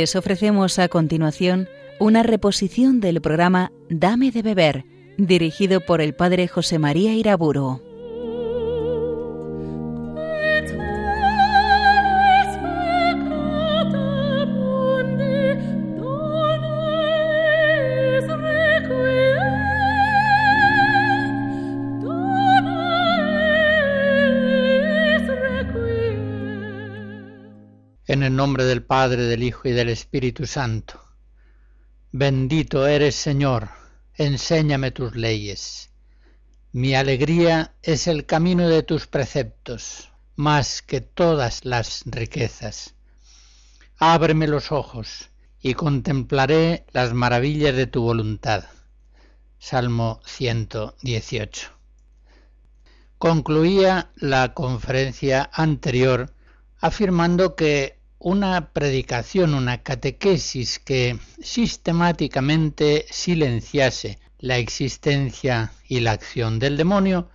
[0.00, 4.86] Les ofrecemos a continuación una reposición del programa Dame de beber,
[5.18, 7.82] dirigido por el padre José María Iraburo.
[28.40, 30.98] Nombre del Padre, del Hijo y del Espíritu Santo.
[32.10, 33.68] Bendito eres, Señor,
[34.14, 35.90] enséñame tus leyes.
[36.72, 42.94] Mi alegría es el camino de tus preceptos, más que todas las riquezas.
[43.98, 45.28] Ábreme los ojos
[45.60, 48.64] y contemplaré las maravillas de tu voluntad.
[49.58, 51.68] Salmo 118.
[53.18, 56.32] Concluía la conferencia anterior
[56.80, 66.76] afirmando que una predicación, una catequesis que sistemáticamente silenciase la existencia y la acción del
[66.76, 67.30] demonio,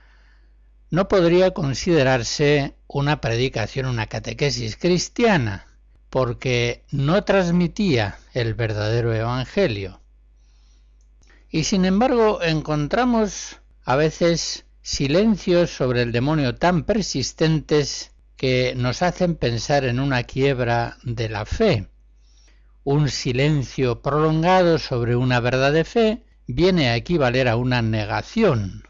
[0.91, 5.66] no podría considerarse una predicación, una catequesis cristiana,
[6.11, 10.02] porque no transmitía el verdadero evangelio.
[11.50, 19.36] Y sin embargo encontramos a veces silencios sobre el demonio tan persistentes que nos hacen
[19.36, 21.88] pensar en una quiebra de la fe.
[22.83, 28.83] Un silencio prolongado sobre una verdad de fe viene a equivaler a una negación.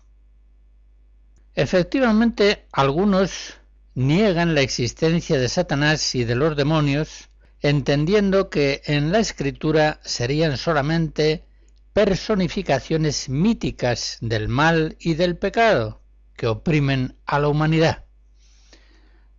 [1.53, 3.55] Efectivamente, algunos
[3.93, 7.29] niegan la existencia de Satanás y de los demonios,
[7.61, 11.45] entendiendo que en la escritura serían solamente
[11.93, 16.01] personificaciones míticas del mal y del pecado
[16.35, 18.04] que oprimen a la humanidad.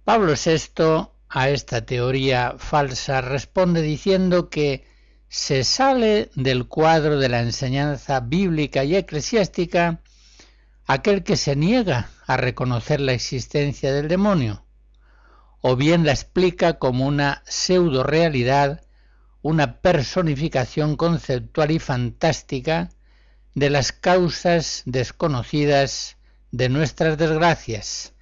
[0.06, 4.86] Pablo VI a esta teoría falsa responde diciendo que
[5.28, 10.00] se sale del cuadro de la enseñanza bíblica y eclesiástica
[10.86, 14.64] aquel que se niega a reconocer la existencia del demonio,
[15.60, 18.82] o bien la explica como una pseudo realidad,
[19.42, 22.90] una personificación conceptual y fantástica
[23.56, 26.16] de las causas desconocidas
[26.52, 28.12] de nuestras desgracias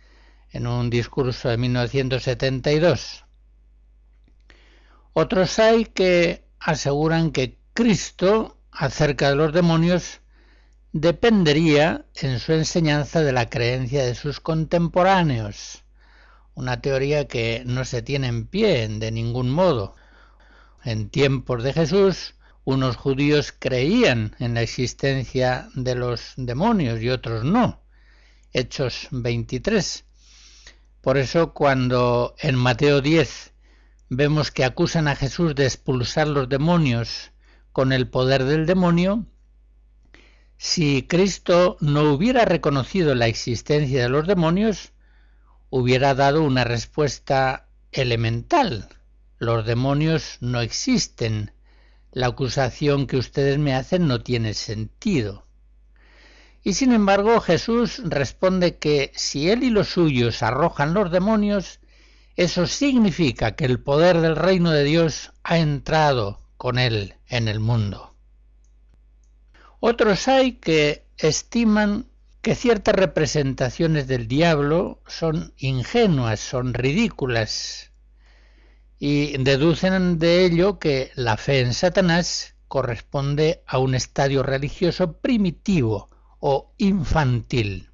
[0.55, 3.25] en un discurso de 1972.
[5.13, 10.21] Otros hay que aseguran que Cristo, acerca de los demonios,
[10.93, 15.83] dependería en su enseñanza de la creencia de sus contemporáneos,
[16.55, 19.97] una teoría que no se tiene en pie de ningún modo.
[20.85, 27.43] En tiempos de Jesús, unos judíos creían en la existencia de los demonios y otros
[27.43, 27.81] no.
[28.53, 30.05] Hechos 23.
[31.05, 33.53] Por eso cuando en Mateo 10
[34.09, 37.31] vemos que acusan a Jesús de expulsar los demonios
[37.73, 39.27] con el poder del demonio,
[40.57, 44.93] si Cristo no hubiera reconocido la existencia de los demonios,
[45.69, 48.89] hubiera dado una respuesta elemental.
[49.37, 51.53] Los demonios no existen.
[52.13, 55.44] La acusación que ustedes me hacen no tiene sentido.
[56.65, 61.79] Y sin embargo Jesús responde que si él y los suyos arrojan los demonios,
[62.37, 67.61] eso significa que el poder del reino de Dios ha entrado con él en el
[67.61, 68.15] mundo.
[69.79, 72.07] Otros hay que estiman
[72.41, 77.91] que ciertas representaciones del diablo son ingenuas, son ridículas,
[78.99, 86.09] y deducen de ello que la fe en Satanás corresponde a un estadio religioso primitivo,
[86.47, 87.89] o infantil.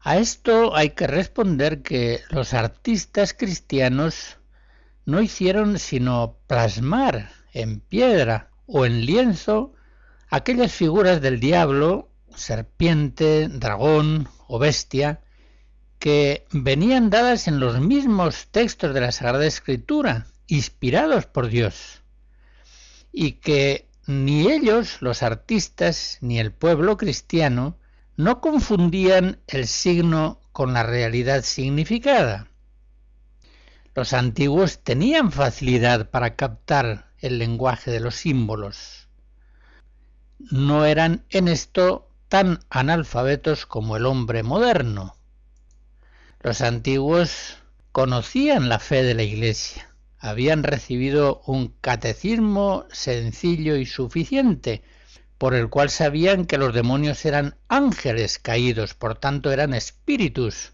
[0.00, 4.38] A esto hay que responder que los artistas cristianos
[5.04, 9.74] no hicieron sino plasmar en piedra o en lienzo
[10.30, 15.20] aquellas figuras del diablo, serpiente, dragón o bestia,
[15.98, 22.00] que venían dadas en los mismos textos de la Sagrada Escritura, inspirados por Dios,
[23.12, 27.76] y que ni ellos, los artistas, ni el pueblo cristiano,
[28.16, 32.48] no confundían el signo con la realidad significada.
[33.94, 39.08] Los antiguos tenían facilidad para captar el lenguaje de los símbolos.
[40.38, 45.16] No eran en esto tan analfabetos como el hombre moderno.
[46.40, 47.56] Los antiguos
[47.90, 54.82] conocían la fe de la Iglesia habían recibido un catecismo sencillo y suficiente,
[55.38, 60.72] por el cual sabían que los demonios eran ángeles caídos, por tanto eran espíritus,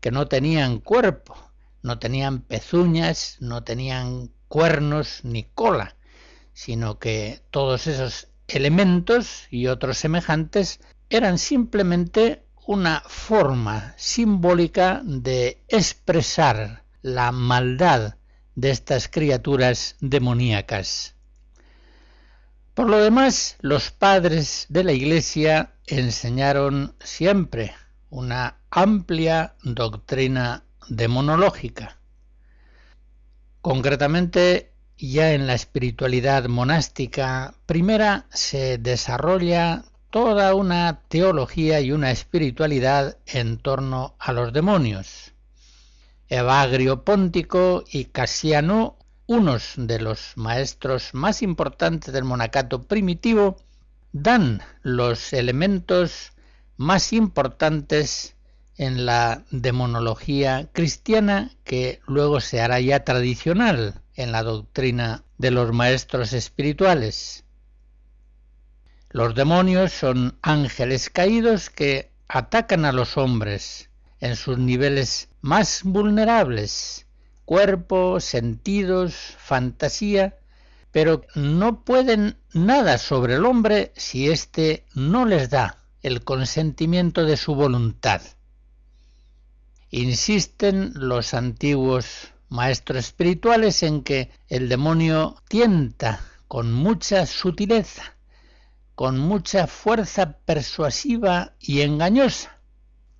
[0.00, 1.36] que no tenían cuerpo,
[1.82, 5.96] no tenían pezuñas, no tenían cuernos ni cola,
[6.52, 16.84] sino que todos esos elementos y otros semejantes eran simplemente una forma simbólica de expresar
[17.00, 18.16] la maldad
[18.54, 21.14] de estas criaturas demoníacas.
[22.74, 27.74] Por lo demás, los padres de la Iglesia enseñaron siempre
[28.08, 31.98] una amplia doctrina demonológica.
[33.60, 43.16] Concretamente, ya en la espiritualidad monástica primera se desarrolla toda una teología y una espiritualidad
[43.26, 45.31] en torno a los demonios.
[46.32, 48.96] Evagrio Póntico y Casiano,
[49.26, 53.58] unos de los maestros más importantes del monacato primitivo,
[54.12, 56.32] dan los elementos
[56.78, 58.34] más importantes
[58.78, 65.70] en la demonología cristiana que luego se hará ya tradicional en la doctrina de los
[65.74, 67.44] maestros espirituales.
[69.10, 77.06] Los demonios son ángeles caídos que atacan a los hombres en sus niveles más vulnerables,
[77.44, 80.38] cuerpo, sentidos, fantasía,
[80.92, 87.36] pero no pueden nada sobre el hombre si éste no les da el consentimiento de
[87.36, 88.22] su voluntad.
[89.90, 98.14] Insisten los antiguos maestros espirituales en que el demonio tienta con mucha sutileza,
[98.94, 102.58] con mucha fuerza persuasiva y engañosa,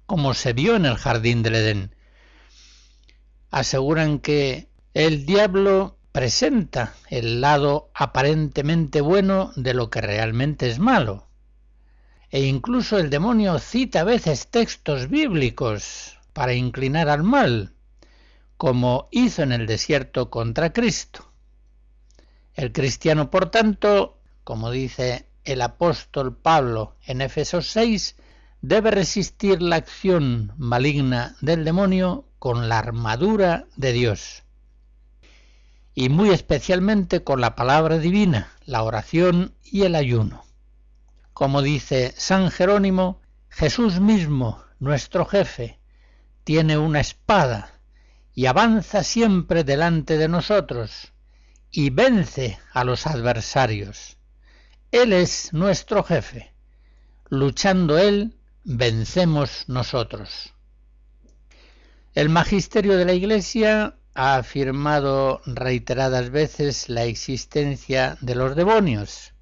[0.06, 1.94] como se vio en el jardín del Edén.
[3.52, 11.28] Aseguran que el diablo presenta el lado aparentemente bueno de lo que realmente es malo.
[12.31, 17.75] E incluso el demonio cita a veces textos bíblicos para inclinar al mal,
[18.56, 21.31] como hizo en el desierto contra Cristo.
[22.55, 28.16] El cristiano, por tanto, como dice el apóstol Pablo en Efesos 6,
[28.62, 34.42] debe resistir la acción maligna del demonio con la armadura de Dios
[35.94, 40.44] y muy especialmente con la palabra divina, la oración y el ayuno.
[41.34, 45.78] Como dice San Jerónimo, Jesús mismo, nuestro jefe,
[46.42, 47.78] tiene una espada
[48.34, 51.12] y avanza siempre delante de nosotros
[51.70, 54.16] y vence a los adversarios.
[54.90, 56.52] Él es nuestro jefe.
[57.28, 58.34] Luchando Él,
[58.64, 60.52] vencemos nosotros.
[62.14, 69.32] El magisterio de la Iglesia ha afirmado reiteradas veces la existencia de los demonios.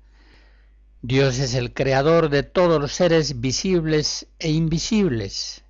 [1.03, 5.65] Dios es el creador de todos los seres visibles e invisibles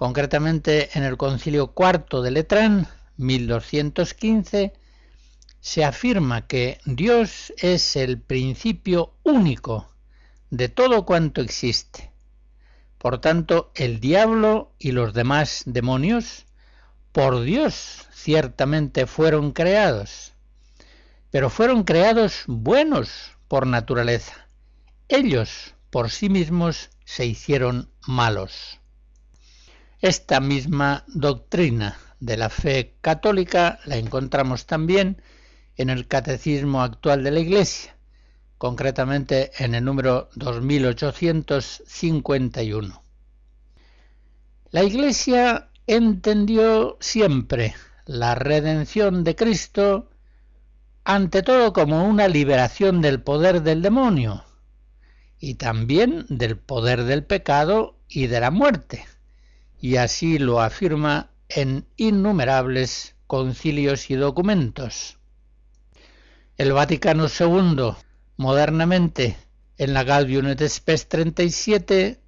[0.00, 2.88] Concretamente en el concilio cuarto de Letrán,
[3.18, 4.72] 1215,
[5.60, 9.92] se afirma que Dios es el principio único
[10.48, 12.09] de todo cuanto existe.
[13.00, 16.44] Por tanto, el diablo y los demás demonios,
[17.12, 20.34] por Dios ciertamente fueron creados,
[21.30, 24.48] pero fueron creados buenos por naturaleza.
[25.08, 28.80] Ellos por sí mismos se hicieron malos.
[30.00, 35.22] Esta misma doctrina de la fe católica la encontramos también
[35.76, 37.96] en el Catecismo actual de la Iglesia,
[38.60, 43.02] concretamente en el número 2851.
[44.70, 47.74] La Iglesia entendió siempre
[48.04, 50.10] la redención de Cristo
[51.04, 54.44] ante todo como una liberación del poder del demonio
[55.38, 59.06] y también del poder del pecado y de la muerte
[59.80, 65.16] y así lo afirma en innumerables concilios y documentos.
[66.58, 67.94] El Vaticano II,
[68.40, 69.36] modernamente,
[69.76, 72.18] en la et Spes 37,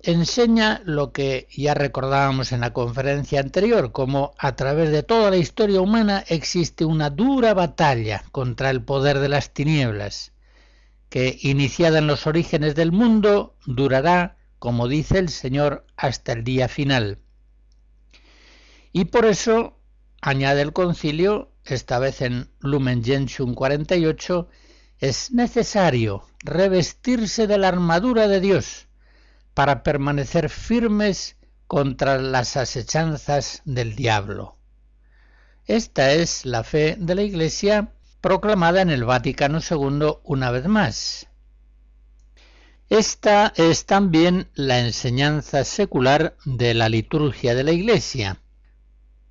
[0.00, 5.36] enseña lo que ya recordábamos en la conferencia anterior, como a través de toda la
[5.36, 10.32] historia humana existe una dura batalla contra el poder de las tinieblas,
[11.08, 16.68] que iniciada en los orígenes del mundo durará como dice el Señor, hasta el día
[16.68, 17.18] final.
[18.92, 19.78] Y por eso,
[20.20, 24.48] añade el concilio, esta vez en Lumen Gentium 48,
[25.00, 28.86] es necesario revestirse de la armadura de Dios
[29.54, 34.56] para permanecer firmes contra las asechanzas del diablo.
[35.66, 41.26] Esta es la fe de la Iglesia proclamada en el Vaticano II una vez más.
[42.90, 48.40] Esta es también la enseñanza secular de la liturgia de la Iglesia.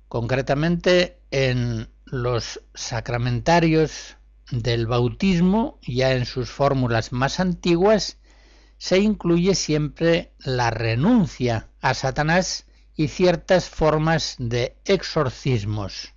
[0.08, 4.16] Concretamente en los sacramentarios
[4.50, 8.18] del bautismo, ya en sus fórmulas más antiguas,
[8.78, 12.66] se incluye siempre la renuncia a Satanás
[12.96, 16.14] y ciertas formas de exorcismos.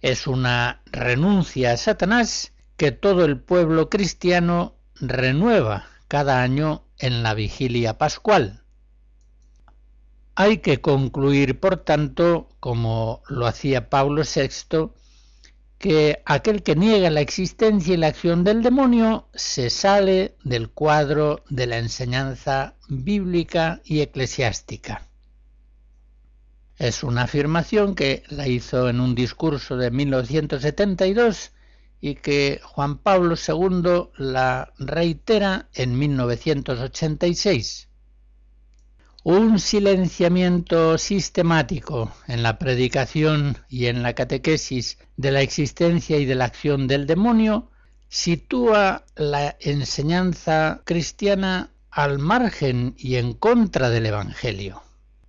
[0.00, 7.34] Es una renuncia a Satanás que todo el pueblo cristiano renueva cada año en la
[7.34, 8.62] vigilia pascual.
[10.34, 14.92] Hay que concluir, por tanto, como lo hacía Pablo VI,
[15.82, 21.42] que aquel que niega la existencia y la acción del demonio se sale del cuadro
[21.50, 25.08] de la enseñanza bíblica y eclesiástica.
[26.78, 31.50] Es una afirmación que la hizo en un discurso de 1972
[32.00, 37.88] y que Juan Pablo II la reitera en 1986
[39.24, 46.34] un silenciamiento sistemático en la predicación y en la catequesis de la existencia y de
[46.34, 47.70] la acción del demonio
[48.08, 54.82] sitúa la enseñanza cristiana al margen y en contra del Evangelio.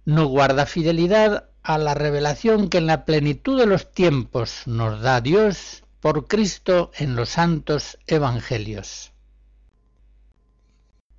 [0.06, 5.22] No guarda fidelidad a la revelación que en la plenitud de los tiempos nos da
[5.22, 9.13] Dios por Cristo en los santos Evangelios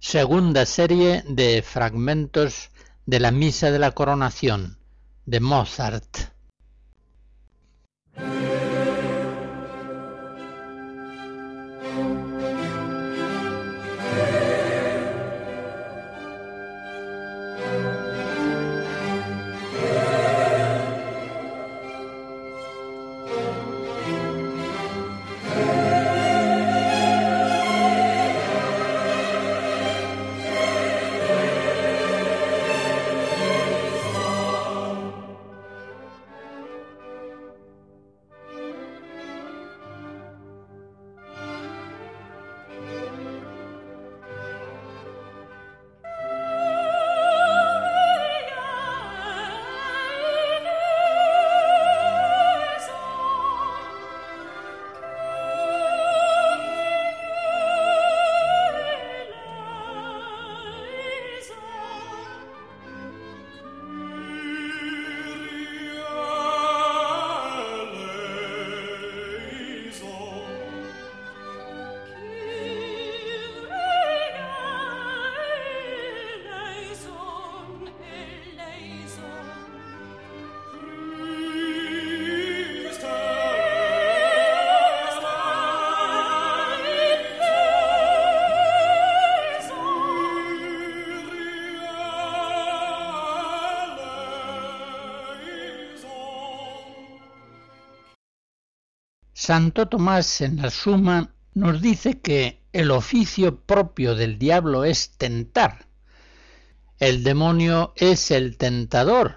[0.04, 2.68] segunda serie de fragmentos
[3.06, 4.76] de la Misa de la Coronación
[5.24, 6.04] de Mozart.
[99.46, 105.84] Santo Tomás en la Suma nos dice que el oficio propio del diablo es tentar.
[106.98, 109.36] El demonio es el tentador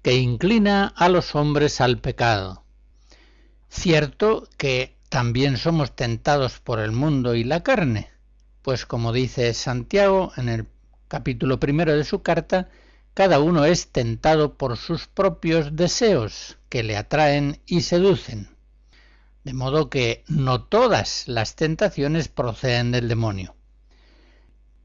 [0.00, 2.64] que inclina a los hombres al pecado.
[3.68, 8.08] Cierto que también somos tentados por el mundo y la carne,
[8.62, 10.66] pues como dice Santiago en el
[11.08, 12.70] capítulo primero de su carta,
[13.12, 18.51] cada uno es tentado por sus propios deseos que le atraen y seducen.
[19.44, 23.54] De modo que no todas las tentaciones proceden del demonio.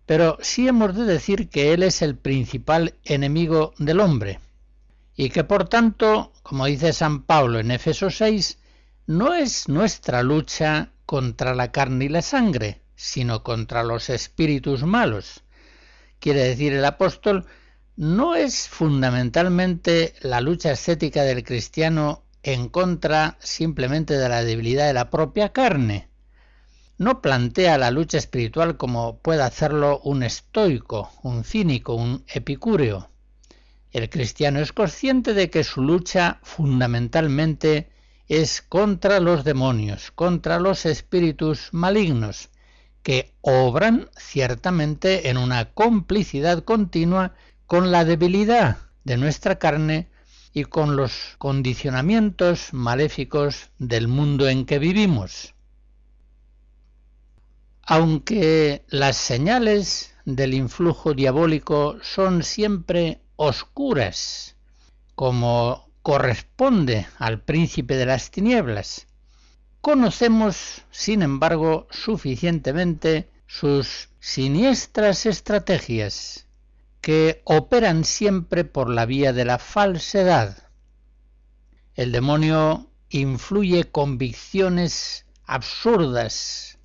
[0.05, 4.39] Pero sí hemos de decir que él es el principal enemigo del hombre,
[5.15, 8.57] y que por tanto, como dice San Pablo en Éfeso 6,
[9.07, 15.43] no es nuestra lucha contra la carne y la sangre, sino contra los espíritus malos.
[16.19, 17.45] Quiere decir el apóstol,
[17.95, 24.93] no es fundamentalmente la lucha estética del cristiano en contra simplemente de la debilidad de
[24.93, 26.09] la propia carne.
[26.97, 33.09] No plantea la lucha espiritual como puede hacerlo un estoico, un cínico, un epicúreo.
[33.91, 37.89] El cristiano es consciente de que su lucha fundamentalmente
[38.27, 42.49] es contra los demonios, contra los espíritus malignos,
[43.03, 50.09] que obran ciertamente en una complicidad continua con la debilidad de nuestra carne
[50.57, 55.53] y con los condicionamientos maléficos del mundo en que vivimos.
[57.83, 64.55] Aunque las señales del influjo diabólico son siempre oscuras,
[65.13, 69.05] como corresponde al príncipe de las tinieblas,
[69.79, 76.46] conocemos, sin embargo, suficientemente sus siniestras estrategias
[77.07, 80.57] que operan siempre por la vía de la falsedad.
[81.95, 86.79] El demonio influye convicciones absurdas,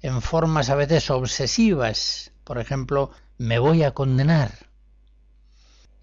[0.00, 4.52] en formas a veces obsesivas, por ejemplo, me voy a condenar.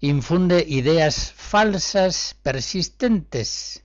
[0.00, 3.84] Infunde ideas falsas, persistentes,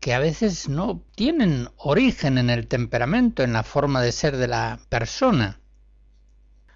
[0.00, 4.48] que a veces no tienen origen en el temperamento, en la forma de ser de
[4.48, 5.60] la persona.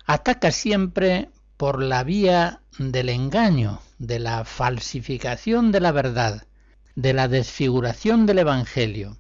[0.07, 1.31] Ataca siempre
[1.65, 6.47] por la vía del engaño, de la falsificación de la verdad,
[6.95, 9.17] de la desfiguración del Evangelio.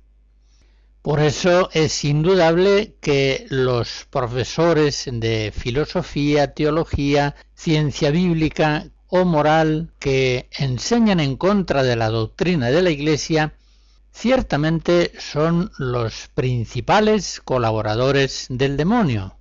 [1.01, 10.51] Por eso es indudable que los profesores de filosofía, teología, ciencia bíblica o moral que
[10.59, 13.55] enseñan en contra de la doctrina de la Iglesia
[14.13, 19.39] ciertamente son los principales colaboradores del demonio.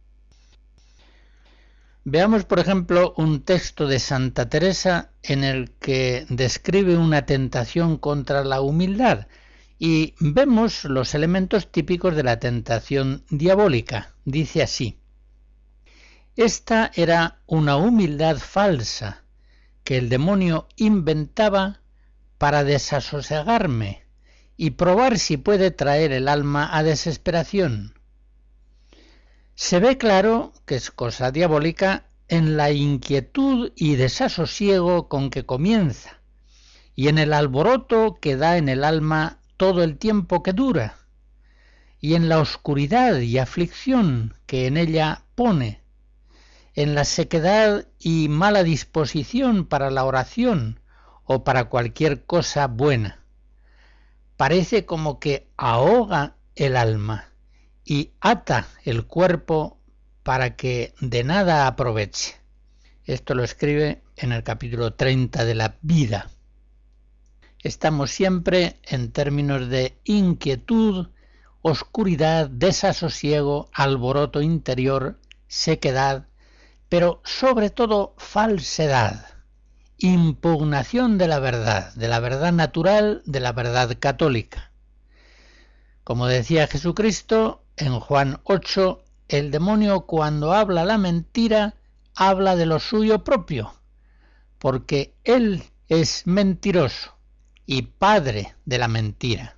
[2.06, 8.44] Veamos, por ejemplo, un texto de Santa Teresa en el que describe una tentación contra
[8.44, 9.28] la humildad
[9.80, 14.16] y vemos los elementos típicos de la tentación diabólica.
[14.26, 15.00] Dice así,
[16.36, 19.24] Esta era una humildad falsa
[19.86, 21.82] que el demonio inventaba
[22.38, 24.04] para desasosegarme
[24.58, 27.94] y probar si puede traer el alma a desesperación.
[29.56, 36.22] Se ve claro que es cosa diabólica en la inquietud y desasosiego con que comienza,
[36.96, 40.98] y en el alboroto que da en el alma todo el tiempo que dura,
[42.00, 45.84] y en la oscuridad y aflicción que en ella pone,
[46.74, 50.80] en la sequedad y mala disposición para la oración
[51.26, 53.24] o para cualquier cosa buena.
[54.36, 57.33] Parece como que ahoga el alma
[57.86, 59.80] y ata el cuerpo
[60.24, 62.36] para que de nada aproveche.
[63.06, 66.30] Esto lo escribe en el capítulo 30 de la vida.
[67.60, 71.10] Estamos siempre en términos de inquietud,
[71.62, 76.28] oscuridad, desasosiego, alboroto interior, sequedad,
[76.90, 79.34] pero sobre todo falsedad
[80.04, 84.72] impugnación de la verdad, de la verdad natural, de la verdad católica.
[86.04, 91.76] Como decía Jesucristo en Juan 8, el demonio cuando habla la mentira
[92.16, 93.74] habla de lo suyo propio,
[94.60, 97.18] porque él es mentiroso
[97.66, 99.58] y padre de la mentira.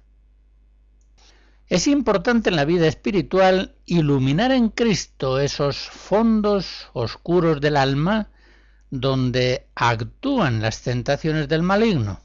[1.68, 8.30] Es importante en la vida espiritual iluminar en Cristo esos fondos oscuros del alma
[8.92, 12.22] donde actúan las tentaciones del maligno.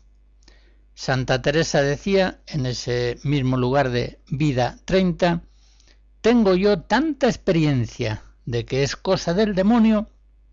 [0.94, 5.42] Santa Teresa decía en ese mismo lugar de vida 30,
[6.20, 10.08] tengo yo tanta experiencia de que es cosa del demonio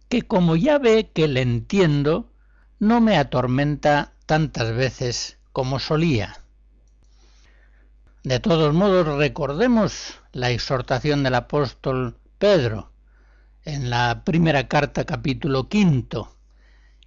[0.10, 2.32] que como ya ve que le entiendo,
[2.80, 6.40] no me atormenta tantas veces como solía.
[8.24, 12.92] De todos modos, recordemos la exhortación del apóstol Pedro,
[13.64, 16.36] en la primera carta capítulo quinto,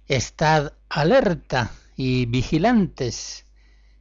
[0.07, 3.45] estad alerta y vigilantes,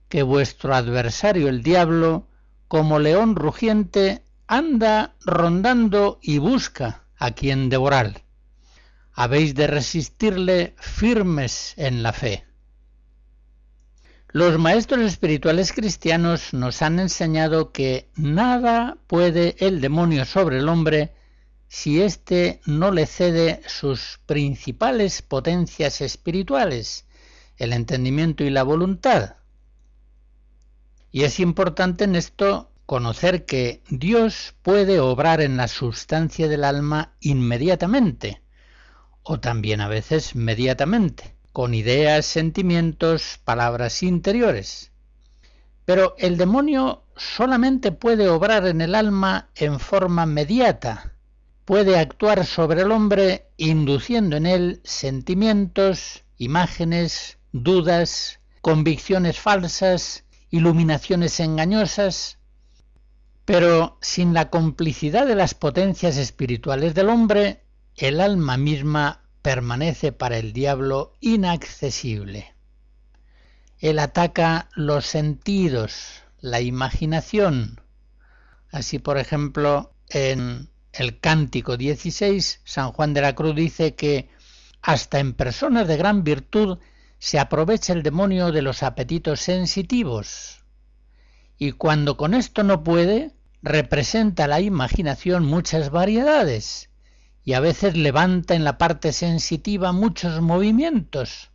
[0.09, 2.27] que vuestro adversario el diablo,
[2.68, 8.24] como león rugiente, anda rondando y busca a quien devorar.
[9.12, 12.44] Habéis de resistirle firmes en la fe.
[14.32, 21.12] Los maestros espirituales cristianos nos han enseñado que nada puede el demonio sobre el hombre
[21.68, 27.06] si éste no le cede sus principales potencias espirituales,
[27.56, 29.36] el entendimiento y la voluntad.
[31.12, 37.14] Y es importante en esto conocer que Dios puede obrar en la sustancia del alma
[37.20, 38.42] inmediatamente,
[39.22, 44.90] o también a veces mediatamente, con ideas, sentimientos, palabras interiores.
[45.85, 51.14] Pero el demonio solamente puede obrar en el alma en forma mediata,
[51.64, 62.39] puede actuar sobre el hombre induciendo en él sentimientos, imágenes, dudas, convicciones falsas, iluminaciones engañosas,
[63.52, 67.64] pero sin la complicidad de las potencias espirituales del hombre,
[67.96, 72.54] el alma misma permanece para el diablo inaccesible.
[73.80, 77.80] Él ataca los sentidos, la imaginación.
[78.70, 84.28] Así, por ejemplo, en el Cántico 16, San Juan de la Cruz dice que
[84.80, 86.78] hasta en personas de gran virtud
[87.18, 90.60] se aprovecha el demonio de los apetitos sensitivos.
[91.58, 93.32] Y cuando con esto no puede,
[93.62, 96.88] representa la imaginación muchas variedades
[97.44, 101.51] y a veces levanta en la parte sensitiva muchos movimientos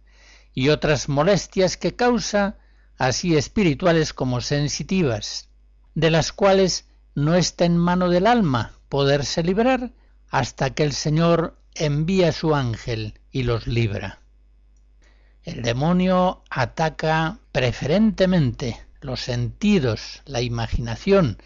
[0.54, 2.58] y otras molestias que causa
[2.98, 5.50] así espirituales como sensitivas,
[5.96, 9.92] de las cuales no está en mano del alma poderse librar
[10.30, 14.20] hasta que el Señor envía su ángel y los libra.
[15.44, 21.38] El demonio ataca preferentemente los sentidos, la imaginación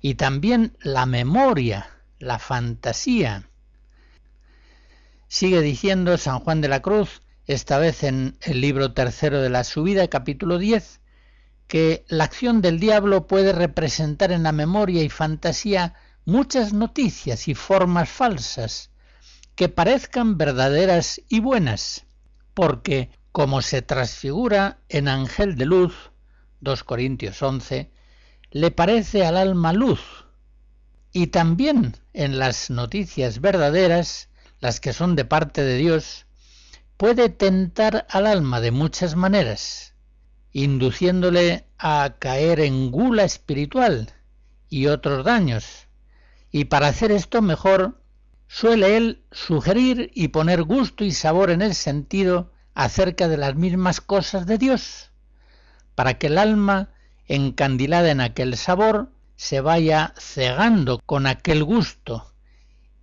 [0.00, 3.48] y también la memoria, la fantasía.
[5.28, 9.64] Sigue diciendo San Juan de la Cruz, esta vez en el libro tercero de la
[9.64, 11.00] subida, capítulo 10,
[11.66, 17.54] que la acción del diablo puede representar en la memoria y fantasía muchas noticias y
[17.54, 18.90] formas falsas
[19.54, 22.06] que parezcan verdaderas y buenas,
[22.54, 26.10] porque como se transfigura en ángel de luz,
[26.60, 27.90] 2 Corintios 11,
[28.50, 30.00] le parece al alma luz,
[31.12, 34.28] y también en las noticias verdaderas,
[34.60, 36.26] las que son de parte de Dios,
[36.96, 39.94] puede tentar al alma de muchas maneras,
[40.52, 44.12] induciéndole a caer en gula espiritual
[44.68, 45.86] y otros daños,
[46.52, 48.02] y para hacer esto mejor
[48.48, 54.00] suele él sugerir y poner gusto y sabor en el sentido acerca de las mismas
[54.00, 55.10] cosas de Dios,
[55.94, 56.90] para que el alma,
[57.30, 62.34] encandilada en aquel sabor, se vaya cegando con aquel gusto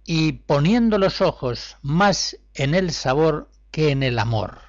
[0.06, 4.60] y poniendo los ojos más en el sabor que en el amor.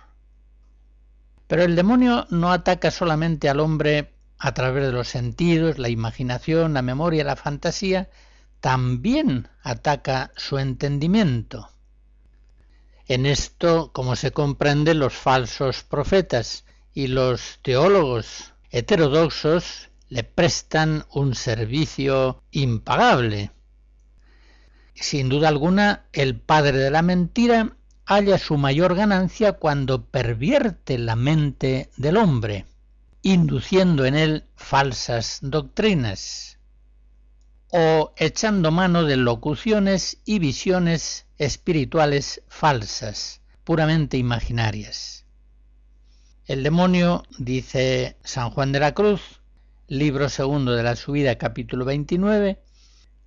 [1.48, 6.74] Pero el demonio no ataca solamente al hombre a través de los sentidos, la imaginación,
[6.74, 8.08] la memoria, la fantasía,
[8.60, 11.68] también ataca su entendimiento.
[13.08, 21.34] En esto, como se comprende, los falsos profetas y los teólogos heterodoxos le prestan un
[21.34, 23.50] servicio impagable.
[24.94, 31.14] Sin duda alguna, el padre de la mentira halla su mayor ganancia cuando pervierte la
[31.14, 32.66] mente del hombre,
[33.22, 36.58] induciendo en él falsas doctrinas,
[37.70, 45.17] o echando mano de locuciones y visiones espirituales falsas, puramente imaginarias.
[46.48, 49.42] El demonio, dice San Juan de la Cruz,
[49.86, 52.58] libro segundo de la subida, capítulo 29,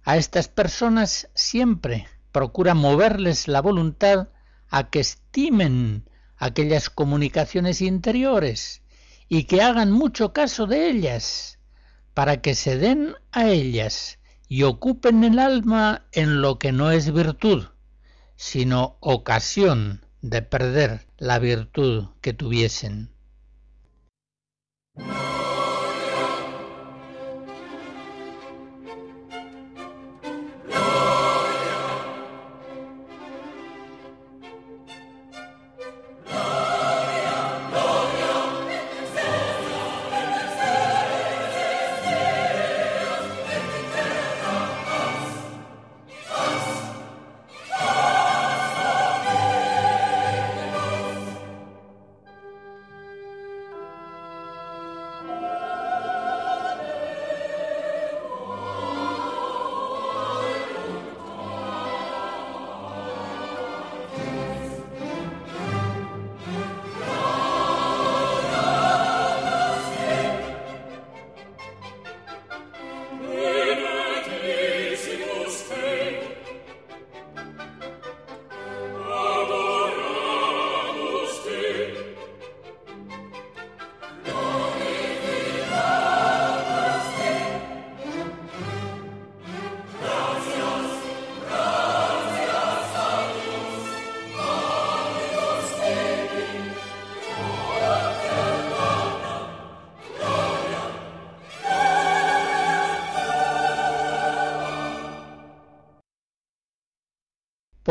[0.03, 4.29] a estas personas siempre procura moverles la voluntad
[4.71, 8.81] a que estimen aquellas comunicaciones interiores
[9.29, 11.59] y que hagan mucho caso de ellas,
[12.15, 17.13] para que se den a ellas y ocupen el alma en lo que no es
[17.13, 17.67] virtud,
[18.35, 23.09] sino ocasión de perder la virtud que tuviesen.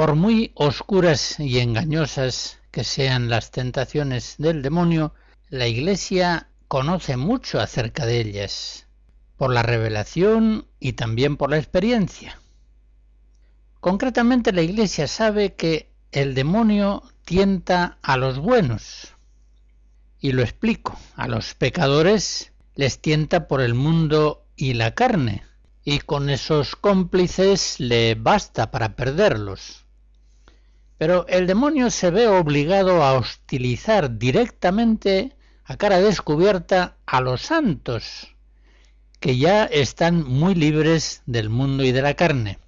[0.00, 5.12] Por muy oscuras y engañosas que sean las tentaciones del demonio,
[5.50, 8.86] la Iglesia conoce mucho acerca de ellas,
[9.36, 12.40] por la revelación y también por la experiencia.
[13.80, 19.14] Concretamente la Iglesia sabe que el demonio tienta a los buenos.
[20.18, 25.44] Y lo explico, a los pecadores les tienta por el mundo y la carne,
[25.84, 29.79] y con esos cómplices le basta para perderlos.
[31.00, 35.34] Pero el demonio se ve obligado a hostilizar directamente
[35.64, 38.36] a cara descubierta a los santos,
[39.18, 42.58] que ya están muy libres del mundo y de la carne.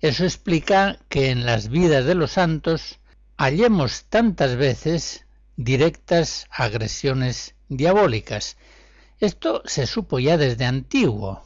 [0.00, 3.00] Eso explica que en las vidas de los santos
[3.36, 8.56] hallemos tantas veces directas agresiones diabólicas.
[9.18, 11.42] Esto se supo ya desde antiguo.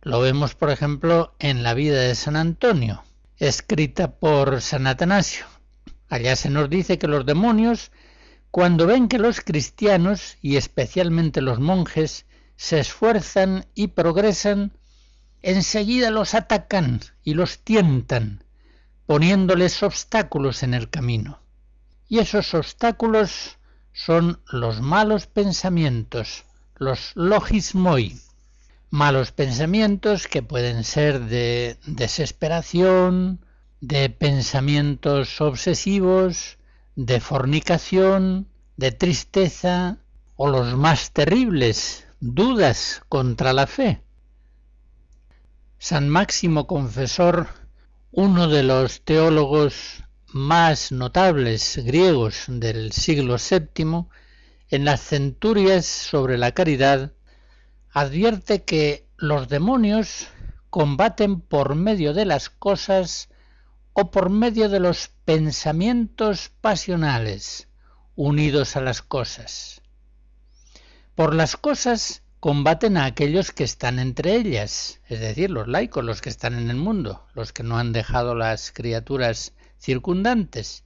[0.00, 3.02] Lo vemos, por ejemplo, en la vida de San Antonio,
[3.40, 5.46] escrita por San Atanasio.
[6.10, 7.90] Allá se nos dice que los demonios,
[8.50, 12.26] cuando ven que los cristianos, y especialmente los monjes,
[12.56, 14.72] se esfuerzan y progresan,
[15.40, 18.44] enseguida los atacan y los tientan,
[19.06, 21.40] poniéndoles obstáculos en el camino.
[22.08, 23.58] Y esos obstáculos
[23.92, 26.44] son los malos pensamientos,
[26.76, 28.20] los logismoi,
[28.90, 33.44] malos pensamientos que pueden ser de desesperación,
[33.80, 36.58] de pensamientos obsesivos,
[36.96, 39.98] de fornicación, de tristeza,
[40.36, 44.02] o los más terribles, dudas contra la fe.
[45.78, 47.48] San Máximo Confesor,
[48.10, 54.06] uno de los teólogos más notables griegos del siglo VII,
[54.68, 57.12] en las centurias sobre la caridad,
[57.92, 60.28] advierte que los demonios
[60.70, 63.28] combaten por medio de las cosas
[63.92, 67.68] o por medio de los pensamientos pasionales
[68.14, 69.82] unidos a las cosas.
[71.14, 76.22] Por las cosas combaten a aquellos que están entre ellas, es decir, los laicos, los
[76.22, 80.84] que están en el mundo, los que no han dejado las criaturas circundantes.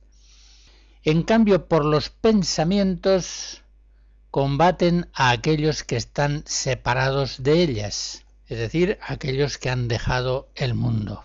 [1.02, 3.63] En cambio, por los pensamientos
[4.34, 10.74] combaten a aquellos que están separados de ellas, es decir, aquellos que han dejado el
[10.74, 11.24] mundo.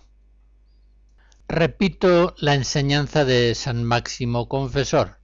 [1.48, 5.18] Repito la enseñanza de San Máximo Confesor.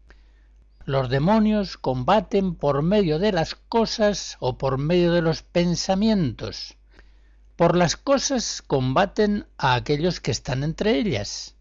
[0.84, 6.74] Los demonios combaten por medio de las cosas o por medio de los pensamientos.
[7.54, 11.54] Por las cosas combaten a aquellos que están entre ellas,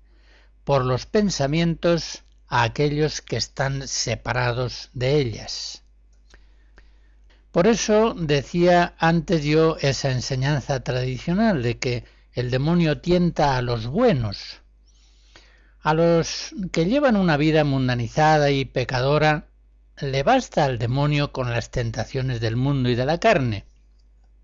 [0.63, 5.84] por los pensamientos a aquellos que están separados de ellas.
[7.55, 13.87] Por eso decía antes yo esa enseñanza tradicional de que el demonio tienta a los
[13.87, 14.59] buenos.
[15.79, 19.45] A los que llevan una vida mundanizada y pecadora,
[20.01, 23.63] le basta al demonio con las tentaciones del mundo y de la carne.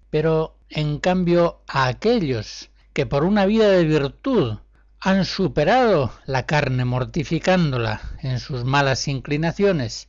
[0.09, 4.59] Pero, en cambio, a aquellos que por una vida de virtud
[5.01, 10.07] han superado la carne mortificándola en sus malas inclinaciones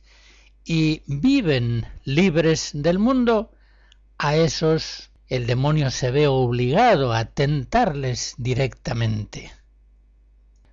[0.65, 3.51] y viven libres del mundo,
[4.17, 9.51] a esos el demonio se ve obligado a tentarles directamente.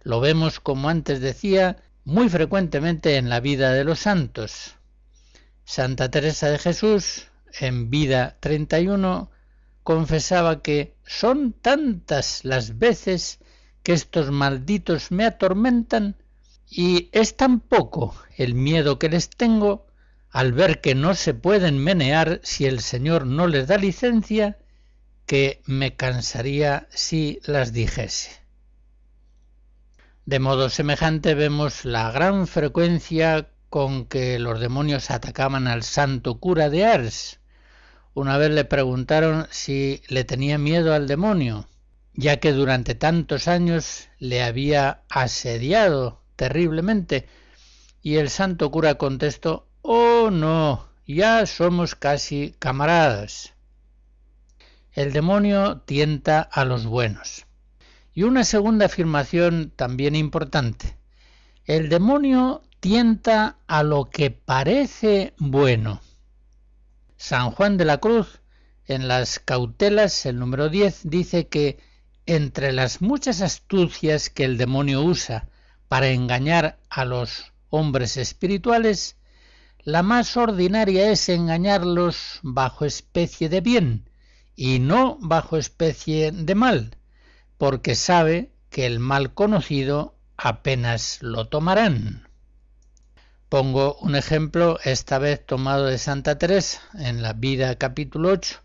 [0.03, 4.75] Lo vemos, como antes decía, muy frecuentemente en la vida de los santos.
[5.65, 9.31] Santa Teresa de Jesús, en vida 31,
[9.83, 13.39] confesaba que son tantas las veces
[13.83, 16.17] que estos malditos me atormentan
[16.71, 19.89] y es tan poco el miedo que les tengo
[20.31, 24.59] al ver que no se pueden menear si el Señor no les da licencia,
[25.27, 28.31] que me cansaría si las dijese.
[30.27, 36.71] De modo semejante vemos la gran frecuencia con que los demonios atacaban al santo cura
[36.71, 37.41] de Ars.
[38.15, 41.69] Una vez le preguntaron si le tenía miedo al demonio,
[42.15, 47.29] ya que durante tantos años le había asediado terriblemente,
[48.01, 53.53] y el santo cura contestó Oh, no, ya somos casi camaradas.
[54.95, 57.45] El demonio tienta a los buenos.
[58.15, 60.97] Y una segunda afirmación también importante.
[61.67, 66.01] El demonio tienta a lo que parece bueno.
[67.19, 68.41] San Juan de la Cruz,
[68.87, 71.79] en las cautelas, el número 10, dice que
[72.25, 75.50] entre las muchas astucias que el demonio usa
[75.91, 79.17] para engañar a los hombres espirituales,
[79.81, 84.09] la más ordinaria es engañarlos bajo especie de bien
[84.55, 86.97] y no bajo especie de mal,
[87.59, 92.29] porque sabe que el mal conocido apenas lo tomarán.
[93.49, 98.61] Pongo un ejemplo, esta vez tomado de Santa Teresa, en la vida capítulo 8.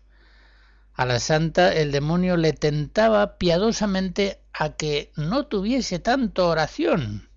[0.96, 7.28] A la santa el demonio le tentaba piadosamente a que no tuviese tanto oración,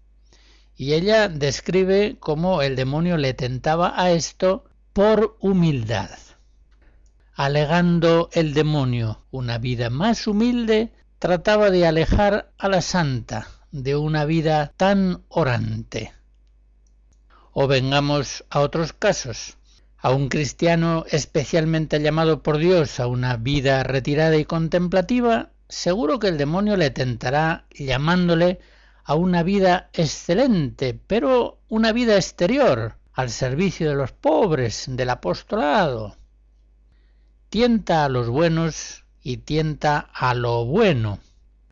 [0.78, 6.10] y ella describe cómo el demonio le tentaba a esto por humildad.
[7.34, 14.24] Alegando el demonio una vida más humilde, trataba de alejar a la santa de una
[14.24, 16.14] vida tan orante.
[17.52, 19.59] O vengamos a otros casos.
[20.02, 26.30] A un cristiano especialmente llamado por Dios a una vida retirada y contemplativa, seguro que
[26.30, 28.60] el demonio le tentará llamándole
[29.04, 36.16] a una vida excelente, pero una vida exterior, al servicio de los pobres, del apostolado.
[37.50, 41.20] Tienta a los buenos y tienta a lo bueno,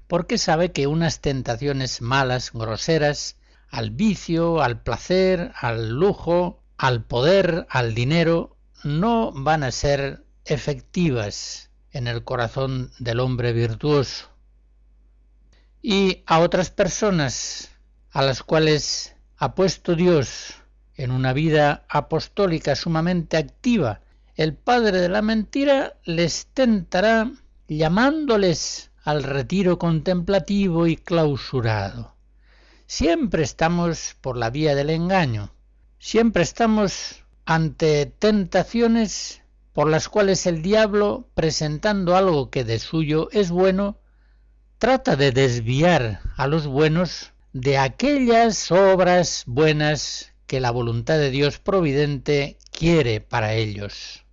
[0.08, 3.38] porque sabe que unas tentaciones malas, groseras,
[3.70, 11.72] al vicio, al placer, al lujo, al poder, al dinero, no van a ser efectivas
[11.92, 14.30] en el corazón del hombre virtuoso.
[15.82, 17.72] Y a otras personas
[18.12, 20.56] a las cuales ha puesto Dios
[20.96, 24.02] en una vida apostólica sumamente activa,
[24.36, 27.32] el padre de la mentira les tentará
[27.68, 32.16] llamándoles al retiro contemplativo y clausurado.
[32.86, 35.52] Siempre estamos por la vía del engaño,
[36.00, 39.42] siempre estamos ante tentaciones
[39.74, 44.00] por las cuales el diablo, presentando algo que de suyo es bueno,
[44.80, 51.60] trata de desviar a los buenos de aquellas obras buenas que la voluntad de Dios
[51.60, 54.26] providente quiere para ellos.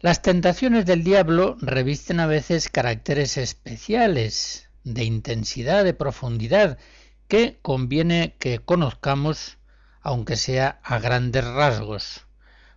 [0.00, 6.78] Las tentaciones del diablo revisten a veces caracteres especiales, de intensidad, de profundidad,
[7.26, 9.56] que conviene que conozcamos,
[10.04, 12.20] aunque sea a grandes rasgos.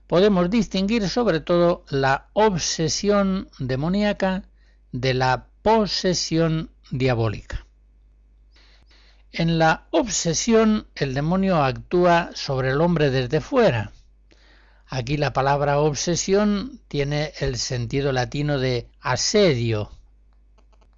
[0.08, 4.46] Podemos distinguir sobre todo la obsesión demoníaca
[4.94, 7.66] de la posesión diabólica.
[9.34, 13.92] En la obsesión el demonio actúa sobre el hombre desde fuera.
[14.88, 19.92] Aquí la palabra obsesión tiene el sentido latino de asedio.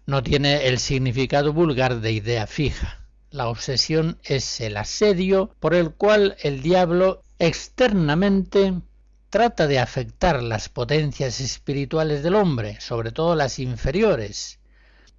[0.05, 2.98] No tiene el significado vulgar de idea fija.
[3.31, 8.81] La obsesión es el asedio por el cual el diablo externamente
[9.29, 14.59] trata de afectar las potencias espirituales del hombre, sobre todo las inferiores,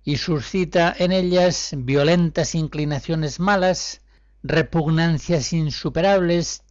[0.03, 4.01] y suscita en ellas violentas inclinaciones malas,
[4.42, 6.64] repugnancias insuperables,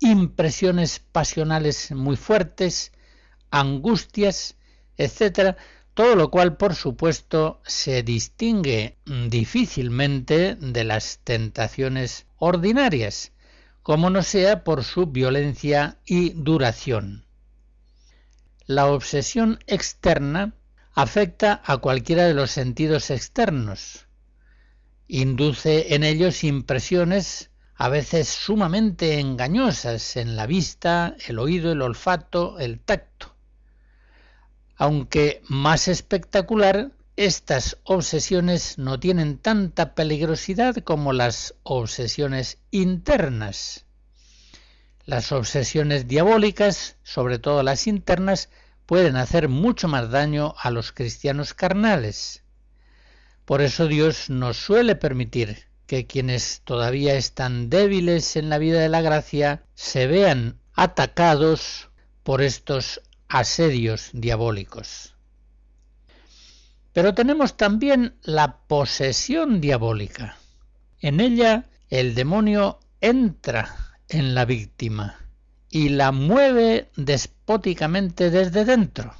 [0.00, 2.90] impresiones pasionales muy fuertes,
[3.52, 4.56] angustias,
[4.96, 5.56] etc.,
[6.00, 8.96] todo lo cual, por supuesto, se distingue
[9.28, 13.32] difícilmente de las tentaciones ordinarias,
[13.82, 17.26] como no sea por su violencia y duración.
[18.64, 20.54] La obsesión externa
[20.94, 24.06] afecta a cualquiera de los sentidos externos,
[25.06, 32.58] induce en ellos impresiones a veces sumamente engañosas en la vista, el oído, el olfato,
[32.58, 33.29] el tacto.
[34.80, 43.84] Aunque más espectacular, estas obsesiones no tienen tanta peligrosidad como las obsesiones internas.
[45.04, 48.48] Las obsesiones diabólicas, sobre todo las internas,
[48.86, 52.42] pueden hacer mucho más daño a los cristianos carnales.
[53.44, 58.88] Por eso Dios nos suele permitir que quienes todavía están débiles en la vida de
[58.88, 61.90] la gracia se vean atacados
[62.22, 65.14] por estos asedios diabólicos.
[66.92, 70.36] Pero tenemos también la posesión diabólica.
[71.00, 75.16] En ella el demonio entra en la víctima
[75.70, 79.14] y la mueve despóticamente desde dentro.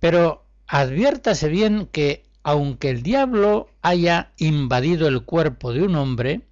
[0.00, 6.42] Pero adviértase bien que aunque el diablo haya invadido el cuerpo de un hombre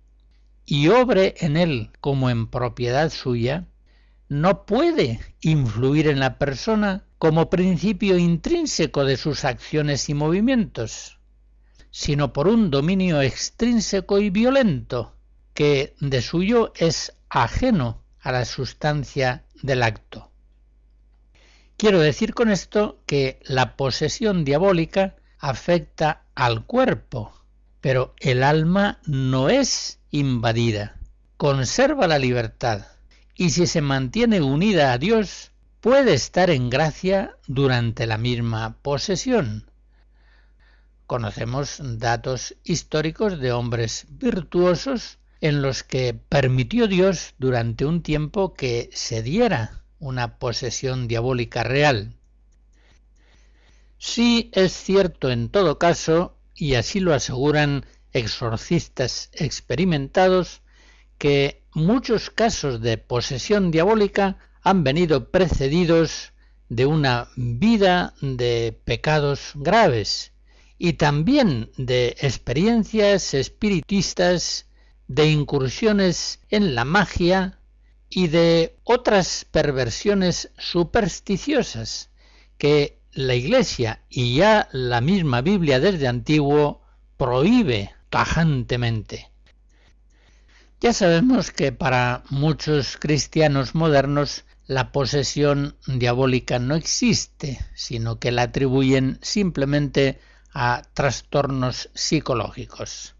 [0.64, 3.66] y obre en él como en propiedad suya,
[4.28, 11.18] no puede influir en la persona como principio intrínseco de sus acciones y movimientos,
[11.90, 15.16] sino por un dominio extrínseco y violento
[15.54, 20.30] que de suyo es ajeno a la sustancia del acto.
[21.76, 27.32] Quiero decir con esto que la posesión diabólica afecta al cuerpo,
[27.80, 30.98] pero el alma no es invadida,
[31.36, 32.86] conserva la libertad
[33.36, 39.70] y si se mantiene unida a Dios, puede estar en gracia durante la misma posesión.
[41.06, 48.88] Conocemos datos históricos de hombres virtuosos en los que permitió Dios durante un tiempo que
[48.92, 52.14] se diera una posesión diabólica real.
[53.98, 60.62] Sí es cierto en todo caso, y así lo aseguran exorcistas experimentados,
[61.18, 66.32] que muchos casos de posesión diabólica han venido precedidos
[66.68, 70.32] de una vida de pecados graves
[70.78, 74.66] y también de experiencias espiritistas
[75.08, 77.58] de incursiones en la magia
[78.10, 82.10] y de otras perversiones supersticiosas
[82.58, 86.82] que la Iglesia y ya la misma Biblia desde antiguo
[87.16, 89.30] prohíbe tajantemente.
[90.80, 98.42] Ya sabemos que para muchos cristianos modernos la posesión diabólica no existe, sino que la
[98.42, 100.20] atribuyen simplemente
[100.52, 103.14] a trastornos psicológicos.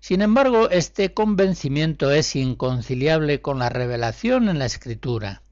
[0.00, 5.42] Sin embargo, este convencimiento es inconciliable con la revelación en la Escritura,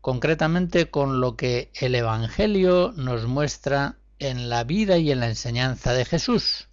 [0.00, 5.92] concretamente con lo que el Evangelio nos muestra en la vida y en la enseñanza
[5.92, 6.68] de Jesús.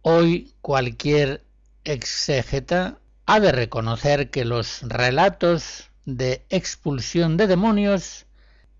[0.00, 1.43] Hoy cualquier
[1.84, 8.26] exégeta ha de reconocer que los relatos de expulsión de demonios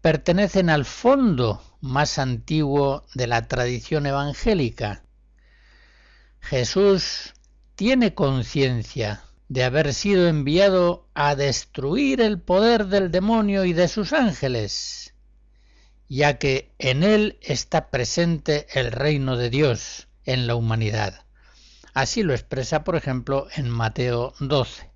[0.00, 5.02] pertenecen al fondo más antiguo de la tradición evangélica.
[6.40, 7.32] Jesús
[7.74, 14.12] tiene conciencia de haber sido enviado a destruir el poder del demonio y de sus
[14.12, 15.14] ángeles,
[16.08, 21.23] ya que en él está presente el reino de Dios en la humanidad.
[21.94, 24.90] Así lo expresa, por ejemplo, en Mateo 12.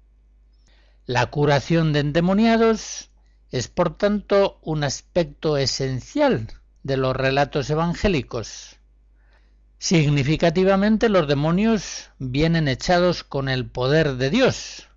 [1.07, 3.11] La curación de endemoniados
[3.53, 6.49] es, por tanto, un aspecto esencial
[6.82, 8.80] de los relatos evangélicos.
[9.78, 14.88] Significativamente los demonios vienen echados con el poder de Dios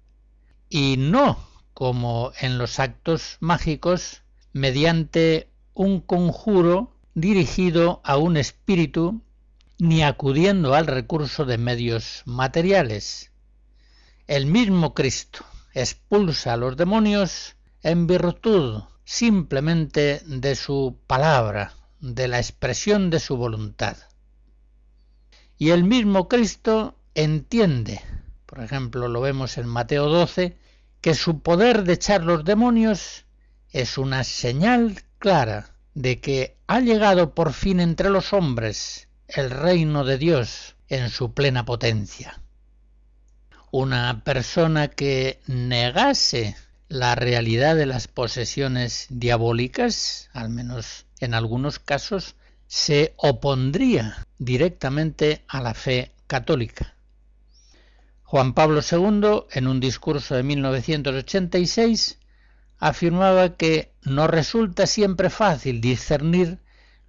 [0.70, 1.38] y no
[1.76, 4.24] como en los actos mágicos
[4.54, 9.22] mediante un conjuro dirigido a un espíritu
[9.82, 13.32] ni acudiendo al recurso de medios materiales.
[14.28, 22.38] El mismo Cristo, expulsa a los demonios en virtud simplemente de su palabra, de la
[22.38, 23.98] expresión de su voluntad.
[25.58, 28.02] Y el mismo Cristo entiende,
[28.46, 30.60] por ejemplo lo vemos en Mateo 12,
[31.02, 33.26] que su poder de echar los demonios
[33.72, 40.04] es una señal clara de que ha llegado por fin entre los hombres el reino
[40.04, 42.42] de Dios en su plena potencia
[43.72, 46.56] una persona que negase
[46.90, 52.36] la realidad de las posesiones diabólicas, al menos en algunos casos,
[52.68, 56.96] se opondría directamente a la fe católica.
[58.24, 62.20] Juan Pablo II, en un discurso de 1986,
[62.78, 66.60] afirmaba que no resulta siempre fácil discernir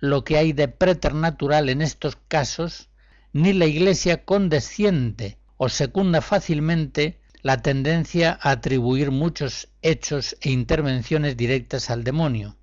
[0.02, 2.88] lo que hay de preternatural en estos casos,
[3.32, 11.36] ni la Iglesia condesciende o secunda fácilmente la tendencia a atribuir muchos hechos e intervenciones
[11.36, 12.56] directas al demonio.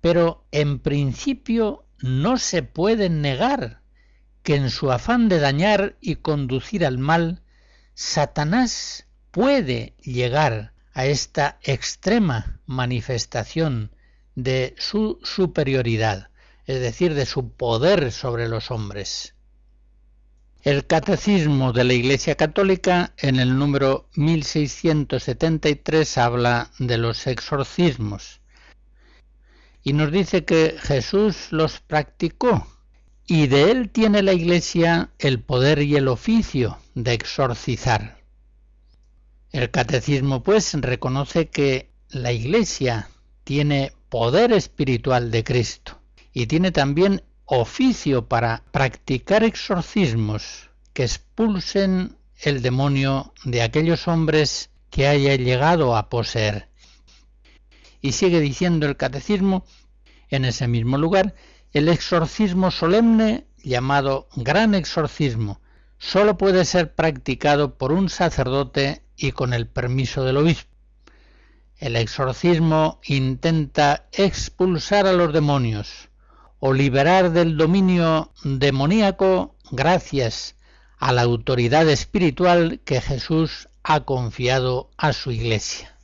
[0.00, 3.82] Pero en principio no se puede negar
[4.42, 7.42] que en su afán de dañar y conducir al mal,
[7.92, 13.94] Satanás puede llegar a esta extrema manifestación
[14.34, 16.30] de su superioridad,
[16.66, 19.34] es decir, de su poder sobre los hombres.
[20.62, 28.40] El Catecismo de la Iglesia Católica en el número 1673 habla de los exorcismos
[29.84, 32.66] y nos dice que Jesús los practicó
[33.28, 38.18] y de él tiene la Iglesia el poder y el oficio de exorcizar.
[39.52, 43.08] El Catecismo pues reconoce que la Iglesia
[43.44, 46.00] tiene poder espiritual de Cristo
[46.36, 55.06] y tiene también oficio para practicar exorcismos que expulsen el demonio de aquellos hombres que
[55.06, 56.68] haya llegado a poseer.
[58.02, 59.64] Y sigue diciendo el catecismo,
[60.28, 61.34] en ese mismo lugar,
[61.72, 65.62] el exorcismo solemne, llamado gran exorcismo,
[65.96, 70.70] sólo puede ser practicado por un sacerdote y con el permiso del obispo.
[71.78, 76.05] El exorcismo intenta expulsar a los demonios,
[76.58, 80.56] o liberar del dominio demoníaco gracias
[80.98, 85.96] a la autoridad espiritual que Jesús ha confiado a su iglesia.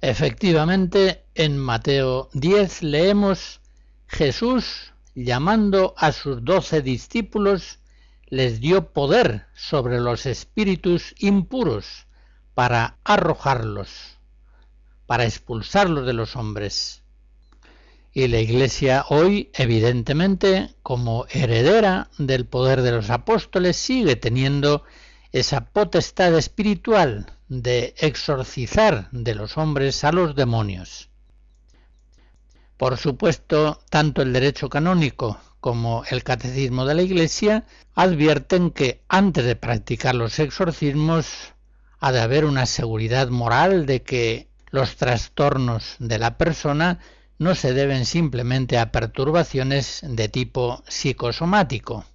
[0.00, 3.60] Efectivamente, en Mateo 10 leemos
[4.06, 7.78] Jesús, llamando a sus doce discípulos,
[8.26, 12.06] les dio poder sobre los espíritus impuros
[12.54, 14.18] para arrojarlos,
[15.06, 17.03] para expulsarlos de los hombres.
[18.16, 24.84] Y la Iglesia hoy, evidentemente, como heredera del poder de los apóstoles, sigue teniendo
[25.32, 31.10] esa potestad espiritual de exorcizar de los hombres a los demonios.
[32.76, 39.44] Por supuesto, tanto el derecho canónico como el catecismo de la Iglesia advierten que antes
[39.44, 41.52] de practicar los exorcismos
[41.98, 47.00] ha de haber una seguridad moral de que los trastornos de la persona
[47.44, 52.06] no se deben simplemente a perturbaciones de tipo psicosomático.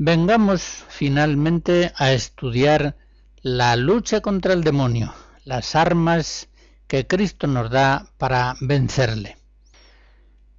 [0.00, 2.94] Vengamos finalmente a estudiar
[3.42, 5.12] la lucha contra el demonio,
[5.44, 6.48] las armas
[6.86, 9.38] que Cristo nos da para vencerle.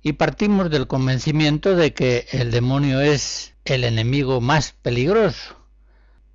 [0.01, 5.55] Y partimos del convencimiento de que el demonio es el enemigo más peligroso,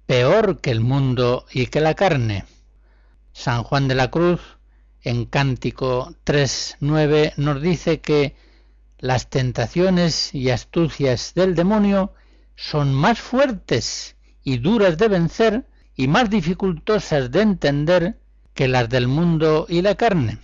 [0.06, 2.46] peor que el mundo y que la carne.
[3.34, 4.40] San Juan de la Cruz,
[5.02, 8.34] en Cántico 3.9, nos dice que
[8.98, 12.14] las tentaciones y astucias del demonio
[12.56, 18.18] son más fuertes y duras de vencer y más dificultosas de entender
[18.54, 20.38] que las del mundo y la carne.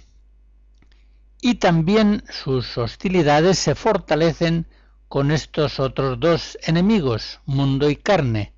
[1.40, 4.66] Y también sus hostilidades se fortalecen
[5.08, 8.52] con estos otros dos enemigos, mundo y carne,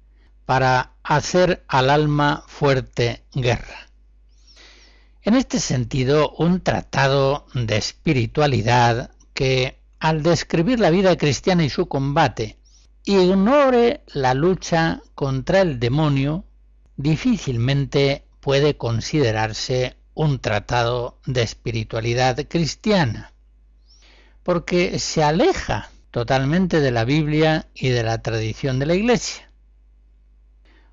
[0.44, 3.88] para hacer al alma fuerte guerra.
[5.22, 11.86] En este sentido, un tratado de espiritualidad que, al describir la vida cristiana y su
[11.86, 12.58] combate,
[13.04, 16.44] ignore la lucha contra el demonio,
[16.96, 23.32] difícilmente puede considerarse un tratado de espiritualidad cristiana,
[24.42, 29.50] porque se aleja totalmente de la Biblia y de la tradición de la Iglesia.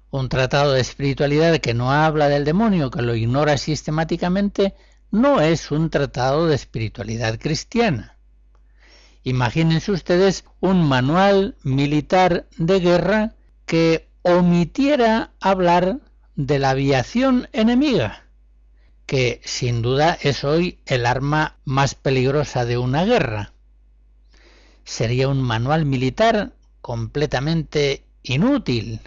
[0.10, 4.74] Un tratado de espiritualidad que no habla del demonio, que lo ignora sistemáticamente,
[5.12, 8.19] no es un tratado de espiritualidad cristiana.
[9.30, 13.36] Imagínense ustedes un manual militar de guerra
[13.68, 16.00] que omitiera hablar
[16.36, 18.26] de la aviación enemiga,
[19.06, 23.54] que sin duda es hoy el arma más peligrosa de una guerra.
[24.84, 29.00] Sería un manual militar completamente inútil.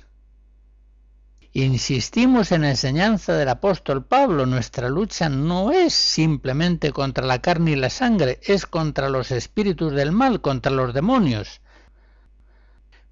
[1.54, 7.72] Insistimos en la enseñanza del apóstol Pablo, nuestra lucha no es simplemente contra la carne
[7.72, 11.60] y la sangre, es contra los espíritus del mal, contra los demonios.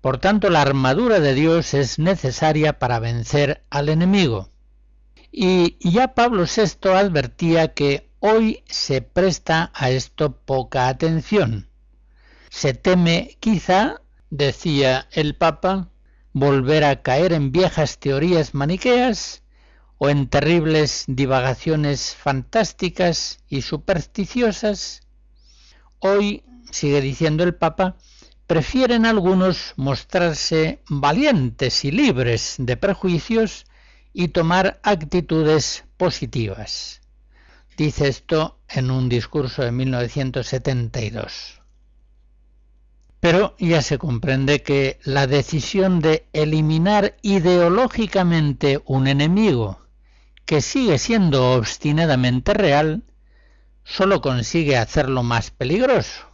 [0.01, 4.49] Por tanto, la armadura de Dios es necesaria para vencer al enemigo.
[5.31, 11.69] Y ya Pablo VI advertía que hoy se presta a esto poca atención.
[12.49, 15.90] Se teme, quizá, decía el Papa,
[16.33, 19.43] volver a caer en viejas teorías maniqueas
[19.99, 25.03] o en terribles divagaciones fantásticas y supersticiosas.
[25.99, 27.97] Hoy, sigue diciendo el Papa,
[28.47, 33.67] prefieren algunos mostrarse valientes y libres de prejuicios
[34.13, 37.01] y tomar actitudes positivas.
[37.77, 41.60] Dice esto en un discurso de 1972.
[43.21, 49.79] Pero ya se comprende que la decisión de eliminar ideológicamente un enemigo
[50.47, 53.05] que sigue siendo obstinadamente real
[53.85, 56.27] solo consigue hacerlo más peligroso.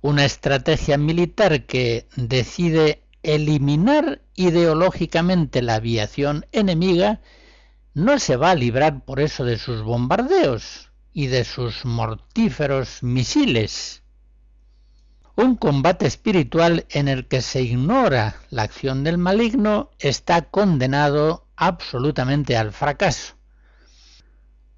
[0.00, 7.20] Una estrategia militar que decide eliminar ideológicamente la aviación enemiga
[7.94, 14.01] no se va a librar por eso de sus bombardeos y de sus mortíferos misiles
[15.36, 22.56] un combate espiritual en el que se ignora la acción del maligno está condenado absolutamente
[22.56, 23.34] al fracaso.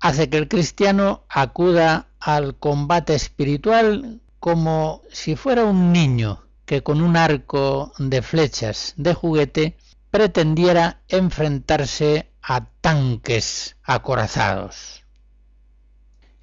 [0.01, 7.01] Hace que el cristiano acuda al combate espiritual como si fuera un niño que con
[7.01, 9.77] un arco de flechas de juguete
[10.11, 15.03] pretendiera enfrentarse a tanques acorazados.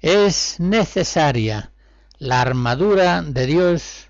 [0.00, 1.71] Es necesaria
[2.22, 4.08] la armadura de Dios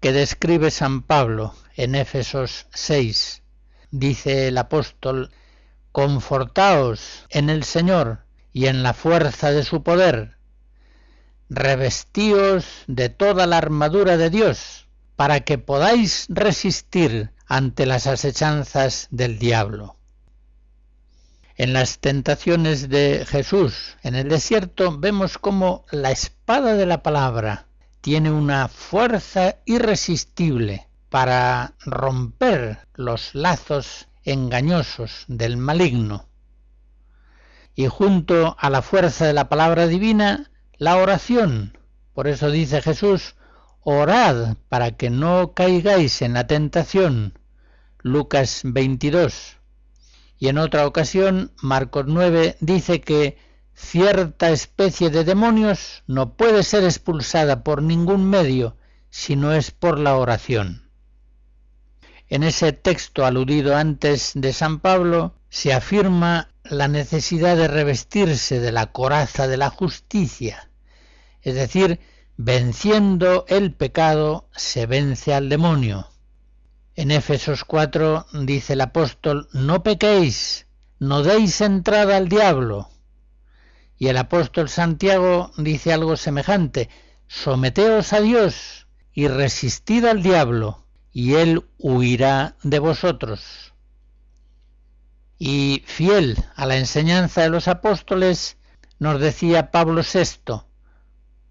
[0.00, 3.42] que describe San Pablo en Éfesos 6.
[3.90, 5.30] Dice el apóstol,
[5.90, 10.36] confortaos en el Señor y en la fuerza de su poder,
[11.48, 14.86] revestíos de toda la armadura de Dios,
[15.16, 19.95] para que podáis resistir ante las asechanzas del diablo.
[21.58, 27.66] En las tentaciones de Jesús en el desierto vemos cómo la espada de la palabra
[28.02, 36.28] tiene una fuerza irresistible para romper los lazos engañosos del maligno.
[37.74, 41.78] Y junto a la fuerza de la palabra divina, la oración.
[42.12, 43.34] Por eso dice Jesús,
[43.80, 47.38] orad para que no caigáis en la tentación.
[48.02, 49.55] Lucas 22.
[50.38, 53.38] Y en otra ocasión, Marcos 9 dice que
[53.74, 58.76] cierta especie de demonios no puede ser expulsada por ningún medio
[59.10, 60.90] si no es por la oración.
[62.28, 68.72] En ese texto aludido antes de San Pablo se afirma la necesidad de revestirse de
[68.72, 70.70] la coraza de la justicia,
[71.42, 72.00] es decir,
[72.36, 76.08] venciendo el pecado se vence al demonio.
[76.96, 80.66] En Éfesos 4 dice el apóstol, no pequéis,
[80.98, 82.88] no deis entrada al diablo.
[83.98, 86.88] Y el apóstol Santiago dice algo semejante,
[87.28, 93.74] someteos a Dios y resistid al diablo, y él huirá de vosotros.
[95.38, 98.56] Y fiel a la enseñanza de los apóstoles,
[98.98, 100.62] nos decía Pablo VI,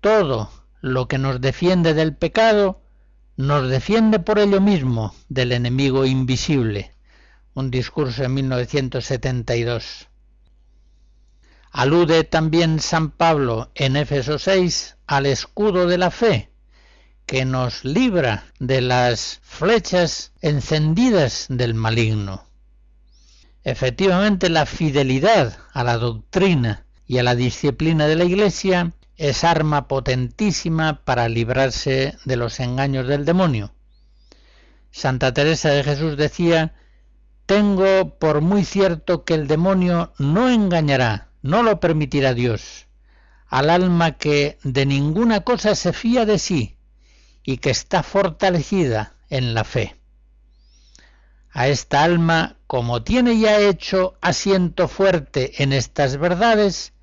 [0.02, 0.50] todo
[0.82, 2.82] lo que nos defiende del pecado,
[3.38, 6.92] nos defiende por ello mismo del enemigo invisible.
[7.54, 10.08] Un discurso en 1972.
[11.72, 16.50] Alude también San Pablo en Éfeso 6 al escudo de la fe,
[17.26, 22.46] que nos libra de las flechas encendidas del maligno.
[23.64, 29.88] Efectivamente, la fidelidad a la doctrina y a la disciplina de la Iglesia es arma
[29.88, 33.74] potentísima para librarse de los engaños del demonio.
[34.92, 36.74] Santa Teresa de Jesús decía,
[37.46, 42.88] tengo por muy cierto que el demonio no engañará no lo permitirá Dios
[43.48, 46.78] al alma que de ninguna cosa se fía de sí
[47.44, 49.96] y que está fortalecida en la fe.
[51.52, 56.94] A esta alma, como tiene ya hecho asiento fuerte en estas verdades,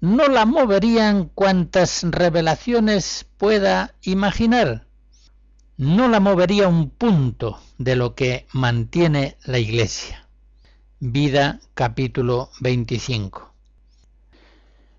[0.00, 4.86] no la moverían cuantas revelaciones pueda imaginar.
[5.78, 10.26] No la movería un punto de lo que mantiene la Iglesia.
[11.00, 13.52] Vida capítulo 25.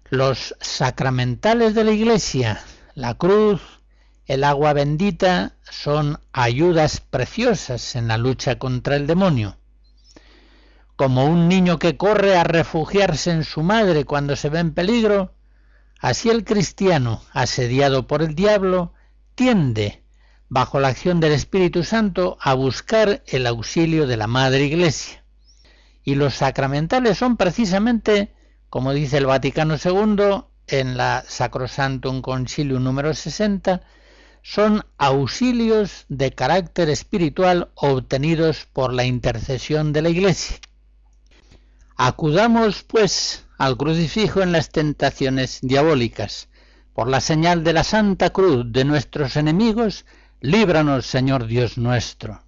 [0.09, 2.61] Los sacramentales de la Iglesia,
[2.95, 3.61] la cruz,
[4.25, 9.56] el agua bendita, son ayudas preciosas en la lucha contra el demonio.
[10.97, 15.33] Como un niño que corre a refugiarse en su madre cuando se ve en peligro,
[16.01, 18.91] así el cristiano, asediado por el diablo,
[19.35, 20.03] tiende,
[20.49, 25.23] bajo la acción del Espíritu Santo, a buscar el auxilio de la Madre Iglesia.
[26.03, 28.33] Y los sacramentales son precisamente
[28.69, 33.81] como dice el Vaticano II en la Sacrosantum Concilium número 60,
[34.41, 40.57] son auxilios de carácter espiritual obtenidos por la intercesión de la Iglesia.
[41.99, 46.47] Acudamos, pues, al crucifijo en las tentaciones diabólicas.
[46.93, 50.05] Por la señal de la Santa Cruz de nuestros enemigos,
[50.39, 52.43] líbranos, Señor Dios nuestro.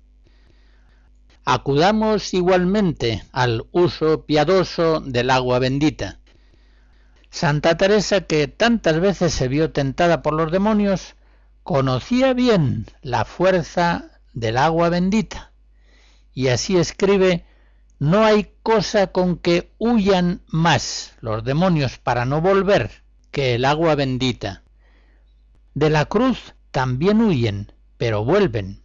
[1.45, 6.19] Acudamos igualmente al uso piadoso del agua bendita.
[7.31, 11.15] Santa Teresa, que tantas veces se vio tentada por los demonios,
[11.63, 15.53] conocía bien la fuerza del agua bendita.
[16.35, 17.45] Y así escribe,
[17.99, 23.95] no hay cosa con que huyan más los demonios para no volver que el agua
[23.95, 24.63] bendita.
[25.73, 28.83] De la cruz también huyen, pero vuelven.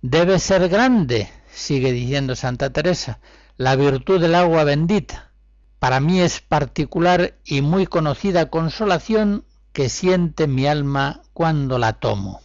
[0.00, 3.20] Debe ser grande sigue diciendo Santa Teresa,
[3.56, 5.30] la virtud del agua bendita.
[5.78, 12.40] Para mí es particular y muy conocida consolación que siente mi alma cuando la tomo.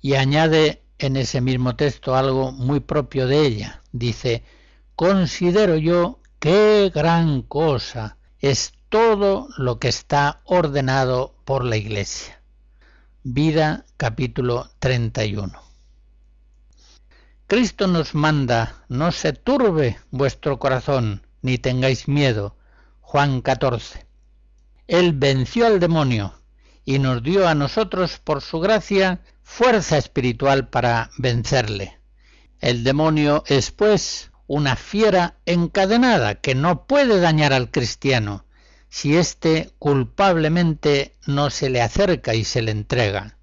[0.00, 3.82] Y añade en ese mismo texto algo muy propio de ella.
[3.92, 4.42] Dice,
[4.94, 12.40] considero yo qué gran cosa es todo lo que está ordenado por la Iglesia.
[13.22, 15.52] Vida capítulo 31.
[17.48, 22.56] Cristo nos manda, no se turbe vuestro corazón, ni tengáis miedo.
[23.00, 24.04] Juan 14.
[24.88, 26.34] Él venció al demonio
[26.86, 31.98] y nos dio a nosotros por su gracia fuerza espiritual para vencerle.
[32.60, 38.46] El demonio es pues una fiera encadenada que no puede dañar al cristiano
[38.88, 43.35] si éste culpablemente no se le acerca y se le entrega.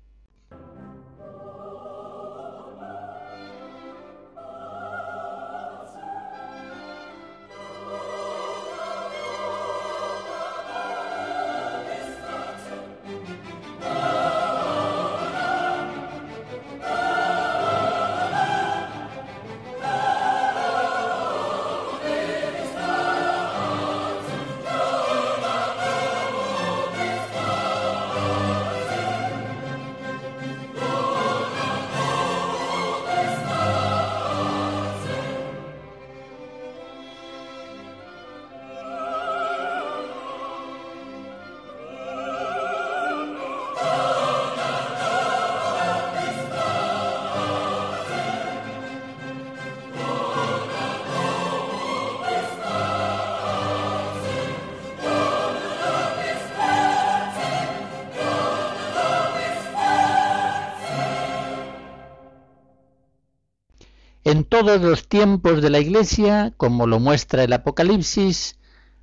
[64.34, 68.58] En todos los tiempos de la Iglesia, como lo muestra el Apocalipsis,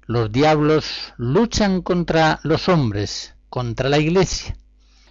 [0.05, 4.57] los diablos luchan contra los hombres, contra la Iglesia.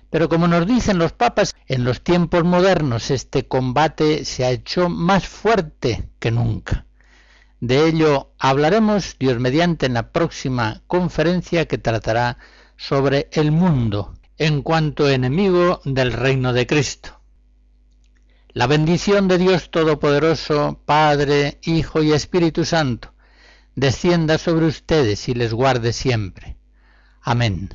[0.10, 4.90] Pero como nos dicen los papas, en los tiempos modernos este combate se ha hecho
[4.90, 6.86] más fuerte que nunca.
[7.62, 12.40] De ello hablaremos, Dios mediante, en la próxima conferencia que tratará
[12.76, 17.19] sobre el mundo en cuanto enemigo del reino de Cristo.
[18.52, 23.14] La bendición de Dios Todopoderoso, Padre, Hijo y Espíritu Santo,
[23.76, 26.58] descienda sobre ustedes y les guarde siempre.
[27.22, 27.70] Amén.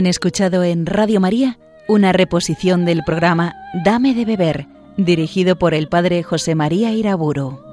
[0.00, 5.88] Han escuchado en Radio María una reposición del programa Dame de beber, dirigido por el
[5.88, 7.69] padre José María Iraburo.